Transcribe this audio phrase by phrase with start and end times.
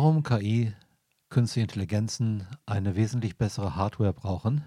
[0.00, 0.72] Warum KI,
[1.28, 4.62] künstliche Intelligenzen, eine wesentlich bessere Hardware brauchen?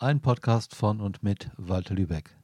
[0.00, 2.36] Ein Podcast von und mit Walter Lübeck.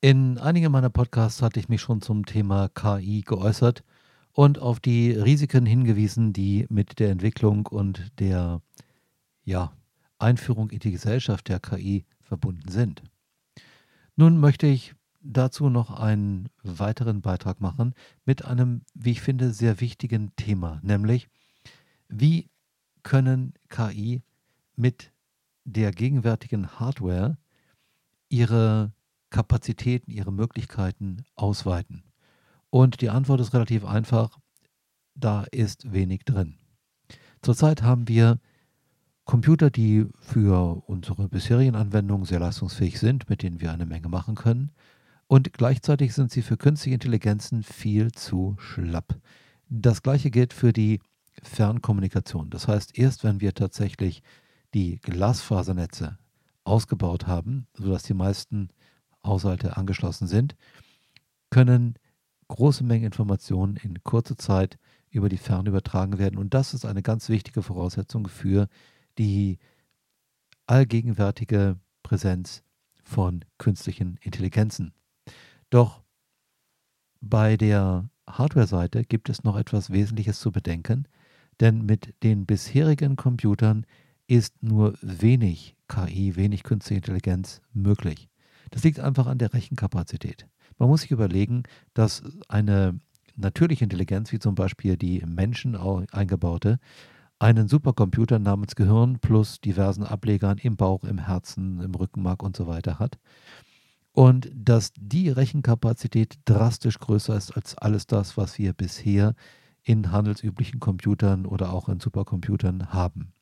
[0.00, 3.84] In einigen meiner Podcasts hatte ich mich schon zum Thema KI geäußert
[4.32, 8.62] und auf die Risiken hingewiesen, die mit der Entwicklung und der
[9.44, 9.70] ja,
[10.18, 13.02] Einführung in die Gesellschaft der KI verbunden sind.
[14.16, 14.94] Nun möchte ich
[15.24, 21.28] dazu noch einen weiteren Beitrag machen mit einem, wie ich finde, sehr wichtigen Thema, nämlich
[22.08, 22.50] wie
[23.02, 24.22] können KI
[24.76, 25.12] mit
[25.64, 27.38] der gegenwärtigen Hardware
[28.28, 28.92] ihre
[29.30, 32.04] Kapazitäten, ihre Möglichkeiten ausweiten.
[32.70, 34.38] Und die Antwort ist relativ einfach,
[35.14, 36.58] da ist wenig drin.
[37.40, 38.38] Zurzeit haben wir
[39.24, 44.34] Computer, die für unsere bisherigen Anwendungen sehr leistungsfähig sind, mit denen wir eine Menge machen
[44.34, 44.72] können.
[45.26, 49.18] Und gleichzeitig sind sie für künstliche Intelligenzen viel zu schlapp.
[49.68, 51.00] Das gleiche gilt für die
[51.42, 52.50] Fernkommunikation.
[52.50, 54.22] Das heißt, erst wenn wir tatsächlich
[54.74, 56.18] die Glasfasernetze
[56.64, 58.68] ausgebaut haben, sodass die meisten
[59.24, 60.54] Haushalte angeschlossen sind,
[61.50, 61.94] können
[62.48, 64.78] große Mengen Informationen in kurzer Zeit
[65.10, 66.38] über die Ferne übertragen werden.
[66.38, 68.68] Und das ist eine ganz wichtige Voraussetzung für
[69.18, 69.58] die
[70.66, 72.62] allgegenwärtige Präsenz
[73.02, 74.92] von künstlichen Intelligenzen.
[75.74, 76.04] Doch
[77.20, 81.08] bei der Hardware-Seite gibt es noch etwas Wesentliches zu bedenken,
[81.58, 83.84] denn mit den bisherigen Computern
[84.28, 88.28] ist nur wenig KI, wenig künstliche Intelligenz möglich.
[88.70, 90.46] Das liegt einfach an der Rechenkapazität.
[90.78, 92.96] Man muss sich überlegen, dass eine
[93.34, 96.78] natürliche Intelligenz, wie zum Beispiel die im Menschen eingebaute,
[97.40, 102.68] einen Supercomputer namens Gehirn plus diversen Ablegern im Bauch, im Herzen, im Rückenmark und so
[102.68, 103.18] weiter hat.
[104.14, 109.34] Und dass die Rechenkapazität drastisch größer ist als alles das, was wir bisher
[109.82, 113.32] in handelsüblichen Computern oder auch in Supercomputern haben.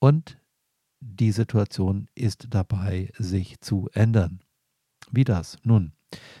[0.00, 0.38] Und
[0.98, 4.40] die Situation ist dabei, sich zu ändern.
[5.12, 5.56] Wie das?
[5.62, 5.92] Nun,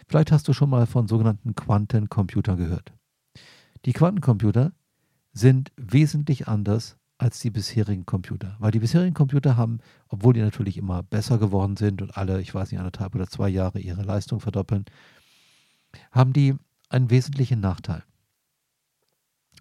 [0.08, 2.92] vielleicht hast du schon mal von sogenannten Quantencomputern gehört.
[3.84, 4.72] Die Quantencomputer
[5.32, 8.56] sind wesentlich anders als die bisherigen Computer.
[8.58, 9.78] Weil die bisherigen Computer haben,
[10.08, 13.48] obwohl die natürlich immer besser geworden sind und alle, ich weiß nicht, anderthalb oder zwei
[13.48, 14.84] Jahre ihre Leistung verdoppeln,
[16.10, 16.56] haben die
[16.88, 18.02] einen wesentlichen Nachteil.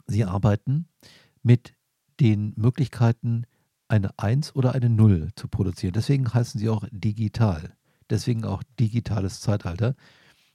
[0.07, 0.87] Sie arbeiten
[1.43, 1.75] mit
[2.19, 3.45] den Möglichkeiten,
[3.87, 5.93] eine 1 oder eine 0 zu produzieren.
[5.93, 7.75] Deswegen heißen sie auch digital.
[8.09, 9.95] Deswegen auch digitales Zeitalter.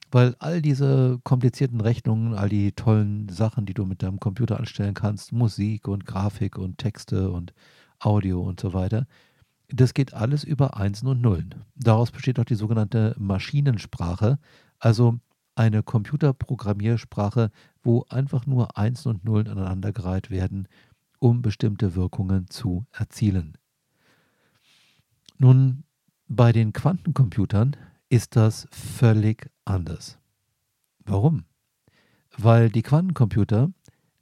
[0.09, 4.93] Weil all diese komplizierten Rechnungen, all die tollen Sachen, die du mit deinem Computer anstellen
[4.93, 7.53] kannst, Musik und Grafik und Texte und
[7.99, 9.05] Audio und so weiter,
[9.69, 11.55] das geht alles über Einsen und Nullen.
[11.75, 14.39] Daraus besteht auch die sogenannte Maschinensprache,
[14.79, 15.19] also
[15.55, 17.51] eine Computerprogrammiersprache,
[17.83, 20.67] wo einfach nur Einsen und Nullen aneinandergereiht werden,
[21.19, 23.57] um bestimmte Wirkungen zu erzielen.
[25.37, 25.83] Nun,
[26.27, 27.75] bei den Quantencomputern
[28.09, 30.17] ist das völlig anders.
[31.05, 31.45] Warum?
[32.37, 33.71] Weil die Quantencomputer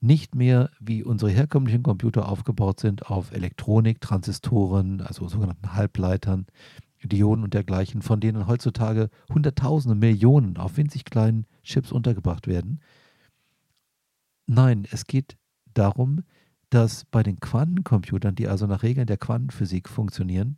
[0.01, 6.45] nicht mehr wie unsere herkömmlichen Computer aufgebaut sind auf Elektronik, Transistoren, also sogenannten Halbleitern,
[7.03, 12.81] Dioden und dergleichen, von denen heutzutage Hunderttausende, Millionen auf winzig kleinen Chips untergebracht werden.
[14.47, 15.37] Nein, es geht
[15.73, 16.23] darum,
[16.69, 20.57] dass bei den Quantencomputern, die also nach Regeln der Quantenphysik funktionieren,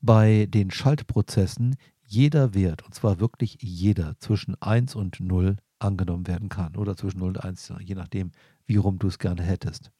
[0.00, 6.48] bei den Schaltprozessen jeder Wert, und zwar wirklich jeder, zwischen 1 und 0 angenommen werden
[6.48, 6.76] kann.
[6.76, 8.32] Oder zwischen 0 und 1, je nachdem,
[8.66, 9.90] wie rum du es gerne hättest.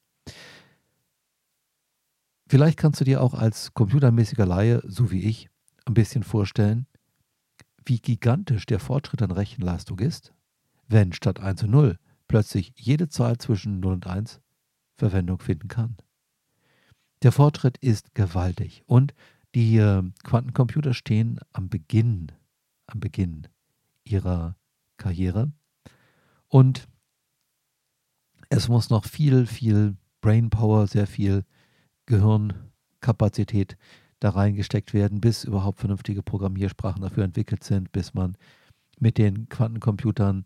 [2.48, 5.48] Vielleicht kannst du dir auch als computermäßiger Laie, so wie ich,
[5.84, 6.86] ein bisschen vorstellen,
[7.84, 10.32] wie gigantisch der Fortschritt an Rechenleistung ist,
[10.88, 11.98] wenn statt 1 und 0
[12.28, 14.40] plötzlich jede Zahl zwischen 0 und 1
[14.96, 15.96] Verwendung finden kann.
[17.22, 19.14] Der Fortschritt ist gewaltig und
[19.56, 22.30] die äh, Quantencomputer stehen am Beginn,
[22.86, 23.48] am Beginn
[24.04, 24.54] ihrer
[24.98, 25.50] Karriere
[26.48, 26.88] und
[28.50, 31.46] es muss noch viel, viel Brainpower, sehr viel
[32.04, 33.78] Gehirnkapazität
[34.20, 38.36] da reingesteckt werden, bis überhaupt vernünftige Programmiersprachen dafür entwickelt sind, bis man
[39.00, 40.44] mit den Quantencomputern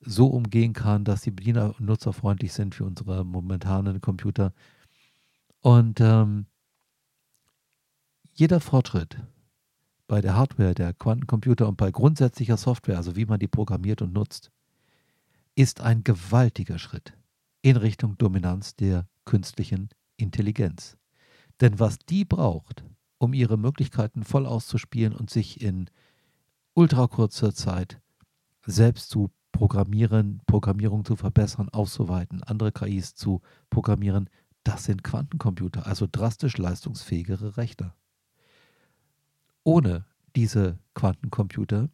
[0.00, 4.52] so umgehen kann, dass sie bediener- und nutzerfreundlich sind für unsere momentanen Computer.
[5.60, 6.46] Und ähm,
[8.34, 9.18] jeder Fortschritt
[10.06, 14.14] bei der Hardware der Quantencomputer und bei grundsätzlicher Software, also wie man die programmiert und
[14.14, 14.50] nutzt,
[15.54, 17.12] ist ein gewaltiger Schritt
[17.60, 20.96] in Richtung Dominanz der künstlichen Intelligenz.
[21.60, 22.84] Denn was die braucht,
[23.18, 25.90] um ihre Möglichkeiten voll auszuspielen und sich in
[26.74, 28.00] ultra kurzer Zeit
[28.64, 34.30] selbst zu programmieren, Programmierung zu verbessern, auszuweiten, andere KIs zu programmieren,
[34.64, 37.94] das sind Quantencomputer, also drastisch leistungsfähigere Rechner.
[39.64, 40.04] Ohne
[40.34, 41.88] diese Quantencomputer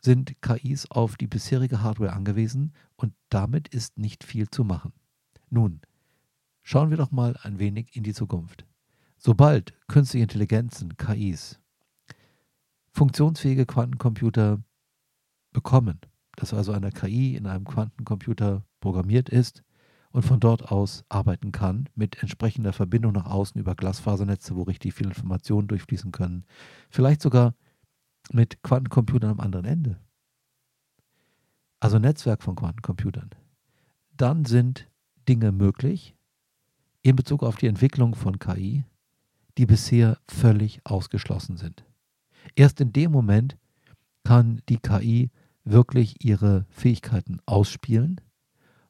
[0.00, 4.92] sind KIs auf die bisherige Hardware angewiesen und damit ist nicht viel zu machen.
[5.50, 5.80] Nun,
[6.62, 8.66] schauen wir doch mal ein wenig in die Zukunft.
[9.18, 11.58] Sobald künstliche Intelligenzen, KIs,
[12.92, 14.62] funktionsfähige Quantencomputer
[15.52, 16.00] bekommen,
[16.36, 19.64] dass also eine KI in einem Quantencomputer programmiert ist
[20.16, 24.94] und von dort aus arbeiten kann, mit entsprechender Verbindung nach außen über Glasfasernetze, wo richtig
[24.94, 26.46] viele Informationen durchfließen können,
[26.88, 27.54] vielleicht sogar
[28.32, 30.00] mit Quantencomputern am anderen Ende.
[31.80, 33.28] Also Netzwerk von Quantencomputern.
[34.16, 34.88] Dann sind
[35.28, 36.16] Dinge möglich
[37.02, 38.86] in Bezug auf die Entwicklung von KI,
[39.58, 41.84] die bisher völlig ausgeschlossen sind.
[42.54, 43.58] Erst in dem Moment
[44.24, 45.30] kann die KI
[45.64, 48.22] wirklich ihre Fähigkeiten ausspielen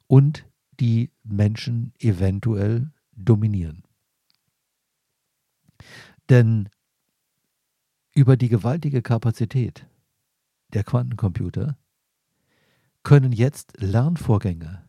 [0.06, 0.46] und
[0.80, 3.82] die Menschen eventuell dominieren.
[6.28, 6.68] Denn
[8.14, 9.86] über die gewaltige Kapazität
[10.72, 11.76] der Quantencomputer
[13.02, 14.84] können jetzt Lernvorgänge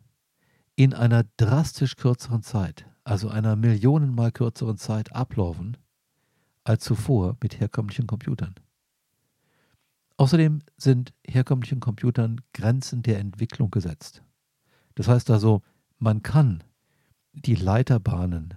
[0.76, 5.78] in einer drastisch kürzeren Zeit, also einer millionenmal kürzeren Zeit ablaufen
[6.64, 8.56] als zuvor mit herkömmlichen Computern.
[10.18, 14.24] Außerdem sind herkömmlichen Computern Grenzen der Entwicklung gesetzt.
[14.96, 15.62] Das heißt also,
[16.00, 16.64] man kann
[17.34, 18.56] die Leiterbahnen,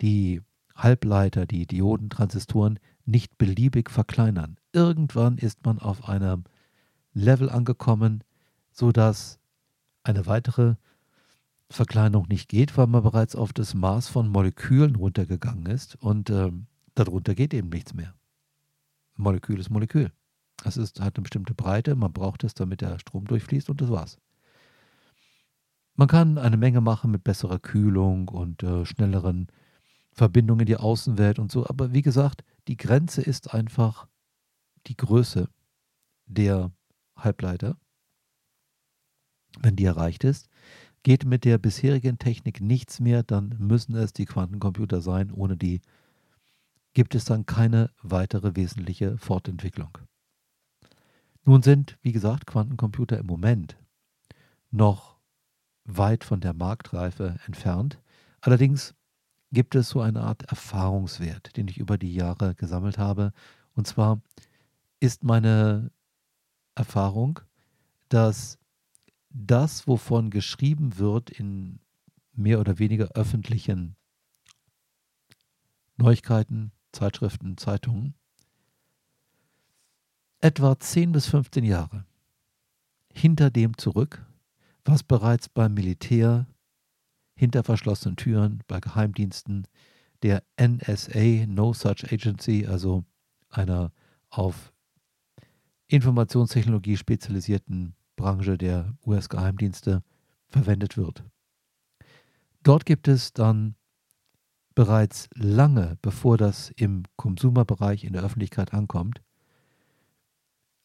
[0.00, 0.42] die
[0.74, 4.56] Halbleiter, die Dioden, Transistoren nicht beliebig verkleinern.
[4.72, 6.44] Irgendwann ist man auf einem
[7.12, 8.22] Level angekommen,
[8.70, 9.38] sodass
[10.04, 10.76] eine weitere
[11.70, 16.66] Verkleinerung nicht geht, weil man bereits auf das Maß von Molekülen runtergegangen ist und ähm,
[16.94, 18.14] darunter geht eben nichts mehr.
[19.16, 20.12] Molekül ist Molekül.
[20.64, 23.90] Es ist, hat eine bestimmte Breite, man braucht es, damit der Strom durchfließt und das
[23.90, 24.18] war's.
[25.98, 29.48] Man kann eine Menge machen mit besserer Kühlung und äh, schnelleren
[30.12, 34.06] Verbindungen in die Außenwelt und so, aber wie gesagt, die Grenze ist einfach
[34.86, 35.48] die Größe
[36.26, 36.70] der
[37.16, 37.76] Halbleiter.
[39.58, 40.48] Wenn die erreicht ist,
[41.02, 45.32] geht mit der bisherigen Technik nichts mehr, dann müssen es die Quantencomputer sein.
[45.32, 45.80] Ohne die
[46.94, 49.98] gibt es dann keine weitere wesentliche Fortentwicklung.
[51.44, 53.76] Nun sind, wie gesagt, Quantencomputer im Moment
[54.70, 55.17] noch
[55.88, 57.98] weit von der Marktreife entfernt.
[58.40, 58.94] Allerdings
[59.50, 63.32] gibt es so eine Art Erfahrungswert, den ich über die Jahre gesammelt habe.
[63.74, 64.20] Und zwar
[65.00, 65.90] ist meine
[66.74, 67.40] Erfahrung,
[68.10, 68.58] dass
[69.30, 71.80] das, wovon geschrieben wird in
[72.32, 73.96] mehr oder weniger öffentlichen
[75.96, 78.14] Neuigkeiten, Zeitschriften, Zeitungen,
[80.40, 82.04] etwa 10 bis 15 Jahre
[83.12, 84.24] hinter dem zurück,
[84.88, 86.46] was bereits beim Militär
[87.36, 89.66] hinter verschlossenen Türen, bei Geheimdiensten
[90.22, 93.04] der NSA, No Such Agency, also
[93.50, 93.92] einer
[94.30, 94.72] auf
[95.86, 100.02] Informationstechnologie spezialisierten Branche der US-Geheimdienste,
[100.48, 101.24] verwendet wird.
[102.62, 103.76] Dort gibt es dann
[104.74, 109.22] bereits lange, bevor das im Konsumerbereich in der Öffentlichkeit ankommt,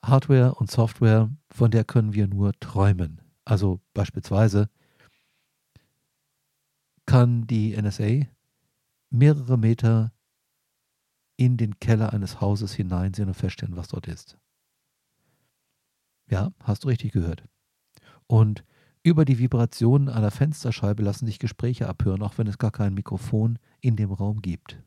[0.04, 3.23] Hardware und Software, von der können wir nur träumen.
[3.46, 4.70] Also beispielsweise
[7.06, 8.28] kann die NSA
[9.10, 10.14] mehrere Meter
[11.36, 14.38] in den Keller eines Hauses hineinsehen und feststellen, was dort ist.
[16.30, 17.44] Ja, hast du richtig gehört.
[18.28, 18.64] Und
[19.04, 23.60] über die Vibrationen einer Fensterscheibe lassen sich Gespräche abhören, auch wenn es gar kein Mikrofon
[23.82, 24.82] in dem Raum gibt.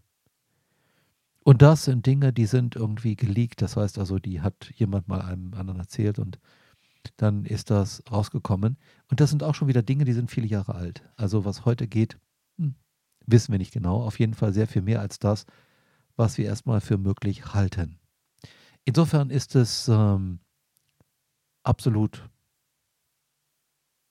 [1.44, 3.62] Und das sind Dinge, die sind irgendwie geleakt.
[3.62, 6.40] Das heißt also, die hat jemand mal einem anderen erzählt und
[7.16, 8.76] dann ist das rausgekommen.
[9.08, 11.02] Und das sind auch schon wieder Dinge, die sind viele Jahre alt.
[11.16, 12.18] Also was heute geht,
[12.58, 12.74] hm,
[13.26, 14.02] wissen wir nicht genau.
[14.02, 15.46] Auf jeden Fall sehr viel mehr als das,
[16.16, 17.98] was wir erstmal für möglich halten.
[18.84, 20.40] Insofern ist es ähm,
[21.62, 22.28] absolut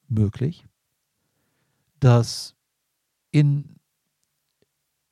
[0.07, 0.67] möglich,
[1.99, 2.55] dass
[3.31, 3.75] in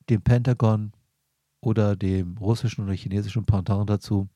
[0.10, 0.92] dem Pentagon
[1.62, 4.28] oder dem russischen oder chinesischen Pendant dazu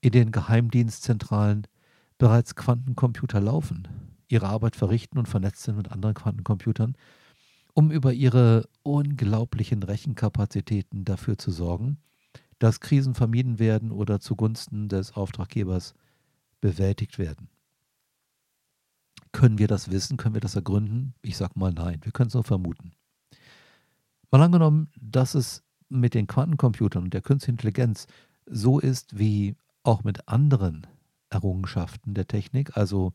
[0.00, 1.66] in den Geheimdienstzentralen
[2.20, 3.88] bereits Quantencomputer laufen,
[4.28, 6.94] ihre Arbeit verrichten und vernetzt sind mit anderen Quantencomputern,
[7.72, 11.96] um über ihre unglaublichen Rechenkapazitäten dafür zu sorgen,
[12.58, 15.94] dass Krisen vermieden werden oder zugunsten des Auftraggebers
[16.60, 17.48] bewältigt werden.
[19.32, 20.18] Können wir das wissen?
[20.18, 21.14] Können wir das ergründen?
[21.22, 22.00] Ich sage mal nein.
[22.02, 22.92] Wir können es nur vermuten.
[24.30, 28.06] Mal angenommen, dass es mit den Quantencomputern und der künstlichen Intelligenz
[28.44, 30.86] so ist wie auch mit anderen
[31.30, 33.12] Errungenschaften der Technik, also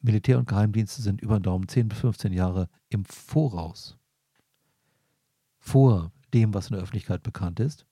[0.00, 3.98] Militär und Geheimdienste sind über den Daumen 10 bis 15 Jahre im Voraus
[5.58, 7.86] vor dem, was in der Öffentlichkeit bekannt ist.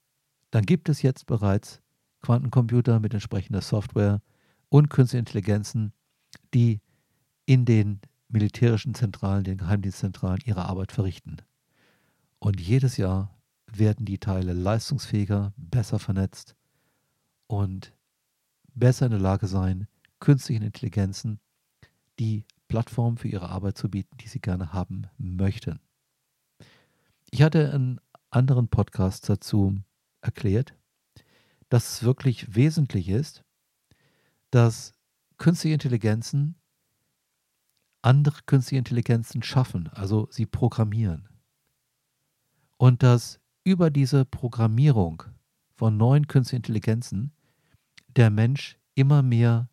[0.51, 1.83] Dann gibt es jetzt bereits
[2.23, 4.23] Quantencomputer mit entsprechender Software
[4.71, 5.93] und künstliche Intelligenzen,
[6.55, 6.81] die
[7.45, 11.37] in den militärischen Zentralen, den Geheimdienstzentralen ihre Arbeit verrichten.
[12.39, 16.57] Und jedes Jahr werden die Teile leistungsfähiger, besser vernetzt
[17.47, 17.93] und
[18.79, 19.87] besser in der Lage sein,
[20.21, 21.41] künstlichen Intelligenzen
[22.19, 25.81] die Plattform für ihre Arbeit zu bieten, die sie gerne haben möchten.
[27.31, 29.81] Ich hatte einen anderen Podcast dazu
[30.21, 30.75] erklärt,
[31.69, 33.45] dass es wirklich wesentlich ist,
[34.51, 34.93] dass
[35.37, 36.57] künstliche Intelligenzen
[38.03, 41.29] andere künstliche Intelligenzen schaffen, also sie programmieren.
[42.77, 45.25] Und dass über diese Programmierung
[45.75, 47.33] von neuen künstlichen Intelligenzen
[48.09, 49.69] der Mensch immer mehr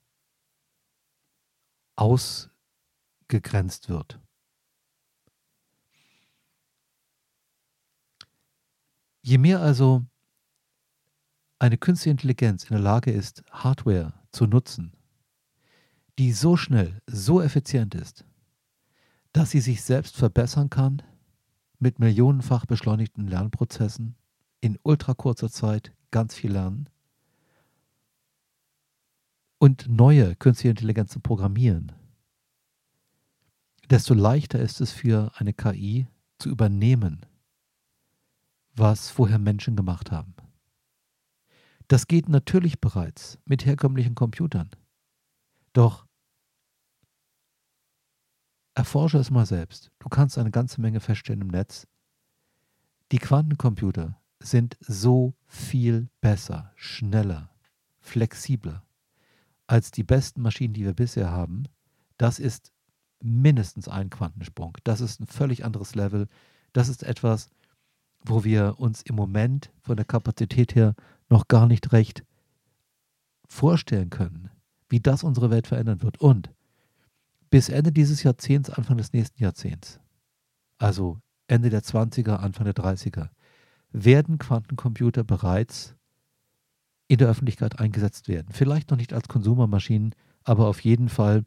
[1.96, 4.20] ausgegrenzt wird.
[9.22, 10.06] Je mehr also
[11.58, 14.94] eine künstliche Intelligenz in der Lage ist, Hardware zu nutzen,
[16.20, 18.26] die so schnell, so effizient ist,
[19.34, 21.02] dass sie sich selbst verbessern kann
[21.80, 24.16] mit millionenfach beschleunigten Lernprozessen,
[24.62, 26.90] in ultra kurzer Zeit ganz viel lernen
[29.58, 31.92] und neue künstliche Intelligenzen programmieren,
[33.90, 36.08] desto leichter ist es für eine KI
[36.40, 37.26] zu übernehmen,
[38.76, 40.36] was vorher Menschen gemacht haben.
[41.88, 44.72] Das geht natürlich bereits mit herkömmlichen Computern.
[45.74, 46.08] Doch
[48.74, 49.92] erforsche es mal selbst.
[50.00, 51.88] Du kannst eine ganze Menge feststellen im Netz.
[53.12, 57.52] Die Quantencomputer sind so viel besser, schneller,
[58.00, 58.85] flexibler
[59.68, 61.64] als die besten Maschinen, die wir bisher haben.
[62.18, 62.72] Das ist
[63.22, 64.78] mindestens ein Quantensprung.
[64.84, 66.28] Das ist ein völlig anderes Level.
[66.74, 67.50] Das ist etwas,
[68.24, 70.96] wo wir uns im Moment von der Kapazität her
[71.30, 72.24] noch gar nicht recht
[73.48, 74.50] vorstellen können,
[74.90, 76.20] wie das unsere Welt verändern wird.
[76.20, 76.54] Und
[77.50, 80.00] bis Ende dieses Jahrzehnts, Anfang des nächsten Jahrzehnts,
[80.78, 83.30] also Ende der 20er, Anfang der 30er,
[83.92, 85.96] werden Quantencomputer bereits
[87.08, 88.48] in der Öffentlichkeit eingesetzt werden.
[88.52, 91.46] Vielleicht noch nicht als Konsumermaschinen, aber auf jeden Fall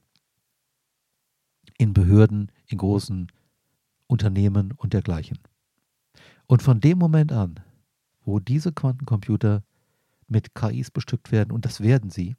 [1.79, 3.31] in Behörden, in großen
[4.07, 5.39] Unternehmen und dergleichen.
[6.47, 7.61] Und von dem Moment an,
[8.25, 9.63] wo diese Quantencomputer
[10.27, 12.37] mit KIs bestückt werden, und das werden sie,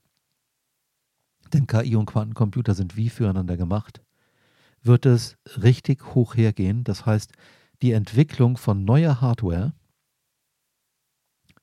[1.53, 4.01] denn KI und Quantencomputer sind wie füreinander gemacht,
[4.81, 6.83] wird es richtig hoch hergehen.
[6.83, 7.33] Das heißt,
[7.81, 9.73] die Entwicklung von neuer Hardware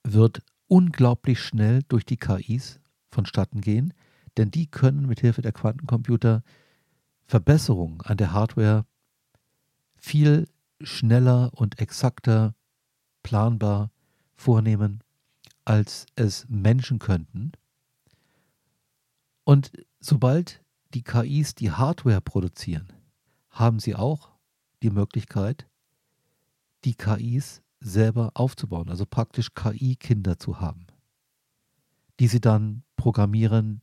[0.02, 2.80] wird unglaublich schnell durch die KIs
[3.10, 3.94] vonstatten gehen,
[4.36, 6.42] denn die können mit Hilfe der Quantencomputer
[7.26, 8.84] Verbesserungen an der Hardware
[9.96, 10.48] viel
[10.80, 12.54] schneller und exakter
[13.22, 13.90] planbar
[14.34, 15.02] vornehmen,
[15.64, 17.52] als es Menschen könnten.
[19.44, 20.62] Und sobald
[20.94, 22.92] die KIs die Hardware produzieren,
[23.50, 24.30] haben sie auch
[24.82, 25.66] die Möglichkeit,
[26.84, 30.86] die KIs selber aufzubauen, also praktisch KI-Kinder zu haben,
[32.20, 33.82] die sie dann programmieren,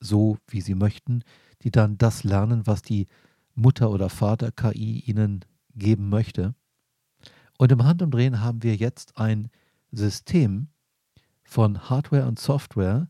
[0.00, 1.22] so wie sie möchten,
[1.62, 3.06] die dann das lernen, was die
[3.54, 5.44] Mutter oder Vater KI ihnen
[5.74, 6.54] geben möchte.
[7.58, 9.48] Und im Handumdrehen haben wir jetzt ein
[9.92, 10.68] System
[11.44, 13.08] von Hardware und Software,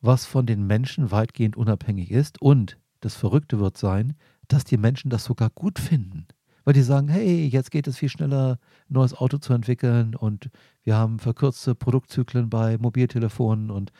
[0.00, 2.42] was von den Menschen weitgehend unabhängig ist.
[2.42, 4.16] Und das Verrückte wird sein,
[4.48, 6.26] dass die Menschen das sogar gut finden.
[6.66, 8.58] Weil die sagen, hey, jetzt geht es viel schneller,
[8.90, 10.50] ein neues Auto zu entwickeln und
[10.82, 13.92] wir haben verkürzte Produktzyklen bei Mobiltelefonen und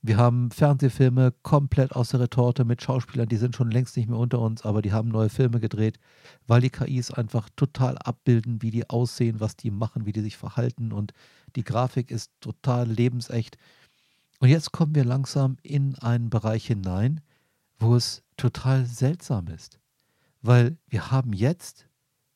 [0.00, 4.18] wir haben Fernsehfilme komplett aus der Retorte mit Schauspielern, die sind schon längst nicht mehr
[4.18, 5.98] unter uns, aber die haben neue Filme gedreht,
[6.46, 10.38] weil die KIs einfach total abbilden, wie die aussehen, was die machen, wie die sich
[10.38, 11.12] verhalten und
[11.54, 13.58] die Grafik ist total lebensecht.
[14.40, 17.20] Und jetzt kommen wir langsam in einen Bereich hinein,
[17.78, 19.80] wo es total seltsam ist,
[20.40, 21.86] weil wir haben jetzt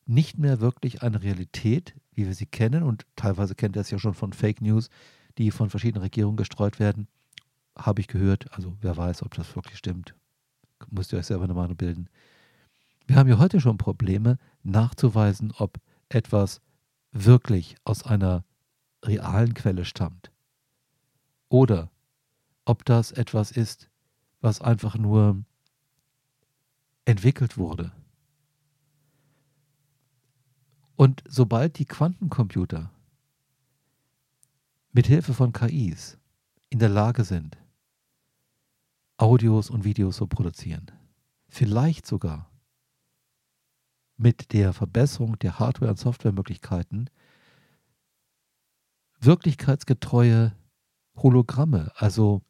[0.05, 3.99] nicht mehr wirklich eine Realität, wie wir sie kennen und teilweise kennt ihr es ja
[3.99, 4.89] schon von Fake News,
[5.37, 7.07] die von verschiedenen Regierungen gestreut werden
[7.75, 10.15] habe ich gehört, also wer weiß, ob das wirklich stimmt,
[10.89, 12.09] müsst ihr euch selber eine Meinung bilden.
[13.07, 15.79] Wir haben ja heute schon Probleme nachzuweisen, ob
[16.09, 16.61] etwas
[17.11, 18.43] wirklich aus einer
[19.03, 20.31] realen Quelle stammt.
[21.49, 21.89] Oder
[22.65, 23.89] ob das etwas ist,
[24.39, 25.43] was einfach nur
[27.05, 27.91] entwickelt wurde.
[31.01, 32.91] Und sobald die Quantencomputer
[34.91, 36.19] mit Hilfe von KIs
[36.69, 37.57] in der Lage sind,
[39.17, 40.91] Audios und Videos zu produzieren,
[41.47, 42.51] vielleicht sogar
[44.15, 47.09] mit der Verbesserung der Hardware- und Softwaremöglichkeiten
[49.21, 50.55] wirklichkeitsgetreue
[51.15, 52.43] Hologramme, also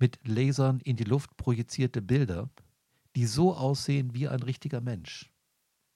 [0.00, 2.50] mit Lasern in die Luft projizierte Bilder,
[3.14, 5.32] die so aussehen wie ein richtiger Mensch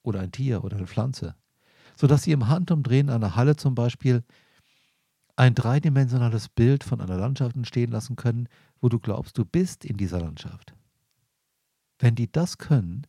[0.05, 1.35] oder ein Tier oder eine Pflanze,
[1.99, 4.23] sodass sie im Handumdrehen einer Halle zum Beispiel
[5.35, 8.49] ein dreidimensionales Bild von einer Landschaft entstehen lassen können,
[8.81, 10.75] wo du glaubst, du bist in dieser Landschaft.
[11.99, 13.05] Wenn die das können,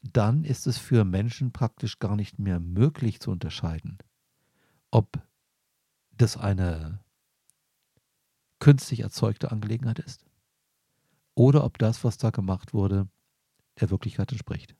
[0.00, 3.98] dann ist es für Menschen praktisch gar nicht mehr möglich zu unterscheiden,
[4.92, 5.20] ob
[6.12, 7.00] das eine
[8.60, 10.24] künstlich erzeugte Angelegenheit ist
[11.34, 13.08] oder ob das, was da gemacht wurde,
[13.80, 14.76] der Wirklichkeit entspricht.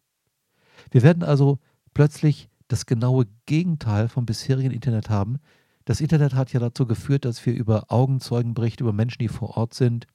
[0.92, 1.58] Wir werden also
[1.92, 5.38] plötzlich das genaue Gegenteil vom bisherigen Internet haben.
[5.84, 9.74] Das Internet hat ja dazu geführt, dass wir über Augenzeugenberichte, über Menschen, die vor Ort
[9.74, 10.06] sind,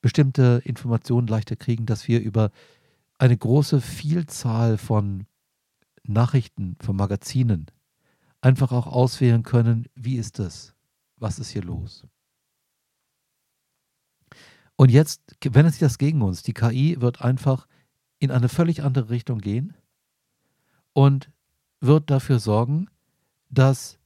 [0.00, 2.50] bestimmte Informationen leichter kriegen, dass wir über
[3.18, 5.26] eine große Vielzahl von
[6.04, 7.66] Nachrichten, von Magazinen
[8.40, 10.74] einfach auch auswählen können, wie ist das?
[11.16, 12.06] Was ist hier los?
[14.76, 16.42] Und jetzt wendet sich das gegen uns.
[16.44, 17.66] Die KI wird einfach
[18.20, 19.74] in eine völlig andere Richtung gehen
[20.92, 21.30] und
[21.80, 22.88] wird dafür sorgen,
[23.50, 23.98] dass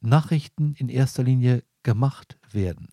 [0.00, 2.88] Nachrichten in erster Linie gemacht werden,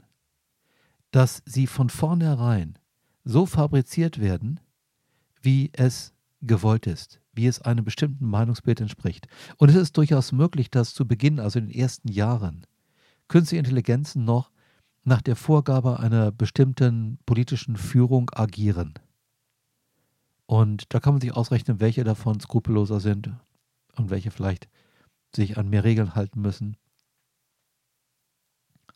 [1.11, 2.77] dass sie von vornherein
[3.23, 4.59] so fabriziert werden,
[5.41, 9.27] wie es gewollt ist, wie es einem bestimmten Meinungsbild entspricht.
[9.57, 12.65] Und es ist durchaus möglich, dass zu Beginn, also in den ersten Jahren,
[13.27, 14.51] künstliche Intelligenzen noch
[15.03, 18.93] nach der Vorgabe einer bestimmten politischen Führung agieren.
[20.45, 23.31] Und da kann man sich ausrechnen, welche davon skrupelloser sind
[23.97, 24.67] und welche vielleicht
[25.35, 26.77] sich an mehr Regeln halten müssen.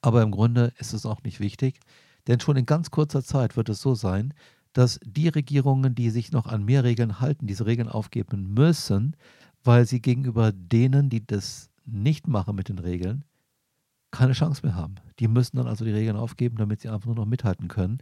[0.02, 1.80] Aber im Grunde ist es auch nicht wichtig,
[2.28, 4.34] denn schon in ganz kurzer Zeit wird es so sein,
[4.74, 9.16] dass die Regierungen, die sich noch an mehr Regeln halten, diese Regeln aufgeben müssen,
[9.64, 13.26] weil sie gegenüber denen, die das nicht machen mit den Regeln,
[14.12, 14.96] keine Chance mehr haben.
[15.20, 18.00] Die müssen dann also die Regeln aufgeben, damit sie einfach nur noch mithalten können.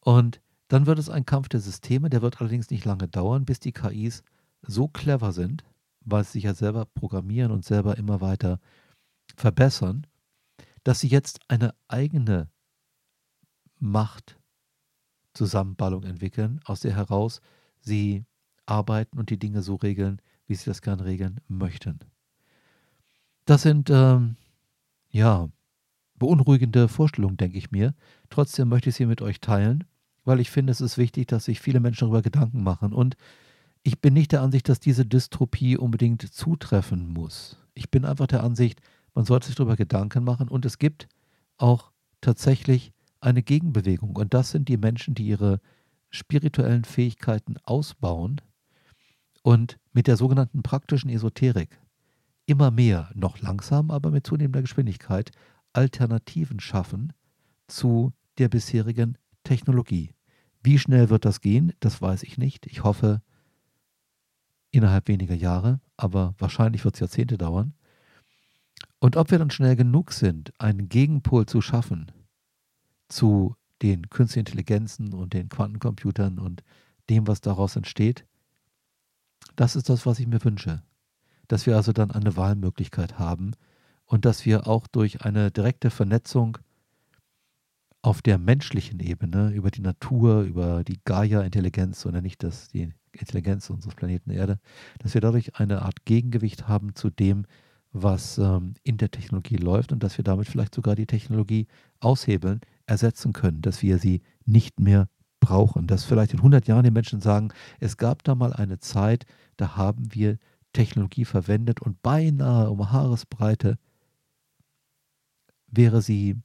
[0.00, 3.60] Und dann wird es ein Kampf der Systeme, der wird allerdings nicht lange dauern, bis
[3.60, 4.22] die KIs
[4.62, 5.64] so clever sind,
[6.00, 8.58] weil sie sich ja selber programmieren und selber immer weiter
[9.36, 10.06] verbessern,
[10.84, 12.48] dass sie jetzt eine eigene
[13.78, 14.38] Macht
[15.34, 17.40] Zusammenballung entwickeln, aus der heraus
[17.80, 18.24] sie
[18.66, 22.00] arbeiten und die Dinge so regeln, wie sie das gerne regeln möchten.
[23.46, 24.36] Das sind, ähm,
[25.10, 25.48] ja,
[26.16, 27.94] beunruhigende Vorstellungen, denke ich mir.
[28.28, 29.84] Trotzdem möchte ich sie mit euch teilen,
[30.24, 32.92] weil ich finde, es ist wichtig, dass sich viele Menschen darüber Gedanken machen.
[32.92, 33.16] Und
[33.82, 37.56] ich bin nicht der Ansicht, dass diese Dystropie unbedingt zutreffen muss.
[37.74, 38.80] Ich bin einfach der Ansicht,
[39.14, 41.08] man sollte sich darüber Gedanken machen und es gibt
[41.56, 41.90] auch
[42.20, 44.16] tatsächlich eine Gegenbewegung.
[44.16, 45.60] Und das sind die Menschen, die ihre
[46.10, 48.40] spirituellen Fähigkeiten ausbauen
[49.42, 51.80] und mit der sogenannten praktischen Esoterik
[52.46, 55.30] immer mehr, noch langsam, aber mit zunehmender Geschwindigkeit,
[55.72, 57.12] Alternativen schaffen
[57.68, 60.14] zu der bisherigen Technologie.
[60.62, 62.66] Wie schnell wird das gehen, das weiß ich nicht.
[62.66, 63.22] Ich hoffe
[64.70, 67.74] innerhalb weniger Jahre, aber wahrscheinlich wird es Jahrzehnte dauern.
[68.98, 72.12] Und ob wir dann schnell genug sind, einen Gegenpol zu schaffen,
[73.08, 76.62] zu den künstlichen Intelligenzen und den Quantencomputern und
[77.08, 78.26] dem, was daraus entsteht.
[79.56, 80.82] Das ist das, was ich mir wünsche.
[81.48, 83.52] Dass wir also dann eine Wahlmöglichkeit haben
[84.04, 86.58] und dass wir auch durch eine direkte Vernetzung
[88.02, 93.70] auf der menschlichen Ebene über die Natur, über die Gaia-Intelligenz oder nicht das, die Intelligenz
[93.70, 94.58] unseres Planeten Erde,
[94.98, 97.46] dass wir dadurch eine Art Gegengewicht haben zu dem,
[97.92, 101.66] was ähm, in der Technologie läuft und dass wir damit vielleicht sogar die Technologie
[101.98, 105.08] aushebeln, ersetzen können, dass wir sie nicht mehr
[105.40, 105.86] brauchen.
[105.86, 109.76] Dass vielleicht in 100 Jahren die Menschen sagen, es gab da mal eine Zeit, da
[109.76, 110.38] haben wir
[110.72, 113.78] Technologie verwendet und beinahe um Haaresbreite
[115.66, 116.36] wäre sie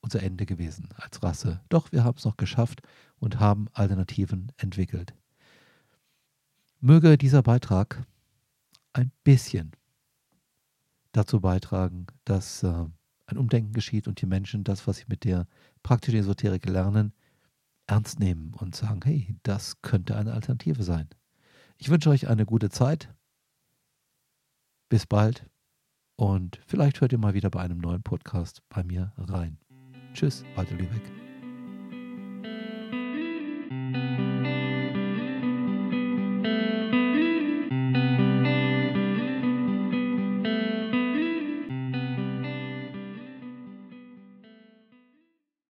[0.00, 1.60] unser Ende gewesen als Rasse.
[1.68, 2.82] Doch wir haben es noch geschafft
[3.18, 5.14] und haben Alternativen entwickelt.
[6.86, 8.06] Möge dieser Beitrag
[8.92, 9.72] ein bisschen
[11.10, 12.84] dazu beitragen, dass äh,
[13.26, 15.48] ein Umdenken geschieht und die Menschen das, was sie mit der
[15.82, 17.12] praktischen Esoterik lernen,
[17.88, 21.08] ernst nehmen und sagen, hey, das könnte eine Alternative sein.
[21.76, 23.12] Ich wünsche euch eine gute Zeit.
[24.88, 25.44] Bis bald
[26.14, 29.58] und vielleicht hört ihr mal wieder bei einem neuen Podcast bei mir rein.
[30.14, 31.25] Tschüss, Walter Lübeck.